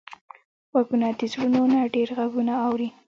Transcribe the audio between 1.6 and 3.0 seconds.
نه ډېر غږونه اوري